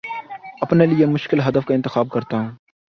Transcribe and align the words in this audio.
اپنے 0.61 0.85
لیے 0.85 1.05
مشکل 1.05 1.39
ہدف 1.39 1.65
کا 1.65 1.73
انتخاب 1.73 2.09
کرتا 2.09 2.37
ہوں 2.37 2.51